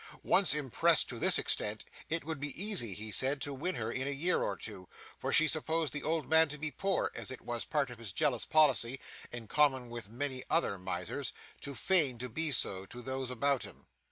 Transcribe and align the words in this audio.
Once 0.23 0.55
impressed 0.55 1.07
to 1.07 1.19
this 1.19 1.37
extent, 1.37 1.85
it 2.09 2.25
would 2.25 2.39
be 2.39 2.59
easy, 2.59 2.95
he 2.95 3.11
said, 3.11 3.39
to 3.39 3.53
win 3.53 3.75
her 3.75 3.91
in 3.91 4.07
a 4.07 4.09
year 4.09 4.41
or 4.41 4.57
two, 4.57 4.89
for 5.19 5.31
she 5.31 5.47
supposed 5.47 5.93
the 5.93 6.01
old 6.01 6.27
man 6.27 6.49
to 6.49 6.57
be 6.57 6.71
poor, 6.71 7.11
as 7.13 7.29
it 7.29 7.41
was 7.41 7.65
a 7.65 7.67
part 7.67 7.91
of 7.91 7.99
his 7.99 8.11
jealous 8.11 8.43
policy 8.43 8.99
(in 9.31 9.47
common 9.47 9.91
with 9.91 10.09
many 10.09 10.43
other 10.49 10.79
misers) 10.79 11.31
to 11.61 11.75
feign 11.75 12.17
to 12.17 12.29
be 12.29 12.51
so, 12.51 12.83
to 12.87 13.03
those 13.03 13.29
about 13.29 13.61
him. 13.61 13.85